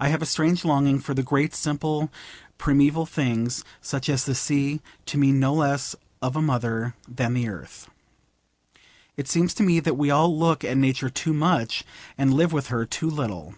I 0.00 0.08
have 0.08 0.22
a 0.22 0.24
strange 0.24 0.64
longing 0.64 1.00
for 1.00 1.12
the 1.12 1.22
great 1.22 1.54
simple 1.54 2.10
primeval 2.56 3.04
things, 3.04 3.62
such 3.82 4.08
as 4.08 4.24
the 4.24 4.34
sea, 4.34 4.80
to 5.04 5.18
me 5.18 5.32
no 5.32 5.52
less 5.52 5.94
of 6.22 6.34
a 6.34 6.40
mother 6.40 6.94
than 7.06 7.34
the 7.34 7.46
Earth. 7.46 7.90
It 9.18 9.28
seems 9.28 9.52
to 9.60 9.62
me 9.62 9.80
that 9.80 9.98
we 9.98 10.08
all 10.10 10.34
look 10.34 10.64
at 10.64 10.78
Nature 10.78 11.10
too 11.10 11.34
much, 11.34 11.84
and 12.16 12.32
live 12.32 12.54
with 12.54 12.68
her 12.68 12.86
too 12.86 13.10
little. 13.10 13.54